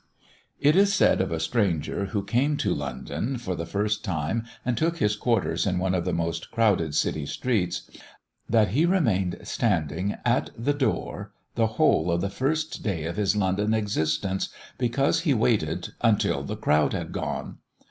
It 0.59 0.75
is 0.75 0.91
said 0.91 1.21
of 1.21 1.31
a 1.31 1.39
stranger, 1.39 2.05
who 2.05 2.23
came 2.23 2.57
to 2.57 2.73
London 2.73 3.37
for 3.37 3.55
the 3.55 3.67
first 3.67 4.03
time 4.03 4.45
and 4.65 4.75
took 4.75 4.97
his 4.97 5.15
quarters 5.15 5.67
in 5.67 5.77
one 5.77 5.93
of 5.93 6.05
the 6.05 6.11
most 6.11 6.49
crowded 6.49 6.95
city 6.95 7.27
streets, 7.27 7.87
that 8.49 8.69
he 8.69 8.87
remained 8.87 9.37
standing 9.43 10.15
at 10.25 10.49
the 10.57 10.73
door 10.73 11.33
the 11.53 11.67
whole 11.77 12.09
of 12.09 12.19
the 12.21 12.31
first 12.31 12.81
day 12.81 13.03
of 13.03 13.15
his 13.15 13.35
London 13.35 13.75
existence, 13.75 14.49
because 14.79 15.19
he 15.21 15.35
waited 15.35 15.89
"until 16.01 16.41
the 16.41 16.57
crowd 16.57 16.93
had 16.93 17.11
gone." 17.11 17.59